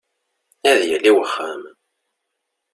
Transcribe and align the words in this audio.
Ad 0.69 0.79
yali 0.89 1.11
wexxam! 1.17 1.61